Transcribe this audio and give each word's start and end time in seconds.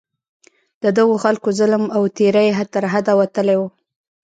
د 0.83 0.85
دغو 0.97 1.15
خلکو 1.23 1.49
ظلم 1.59 1.83
او 1.95 2.03
تېری 2.17 2.47
تر 2.73 2.83
حده 2.93 3.13
وتلی 3.19 3.55
وو. 3.57 3.67